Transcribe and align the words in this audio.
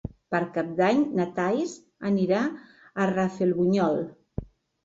Per 0.35 0.39
Cap 0.53 0.69
d'Any 0.79 1.01
na 1.19 1.27
Thaís 1.35 1.75
anirà 2.11 2.39
a 2.49 3.07
Rafelbunyol. 3.13 4.03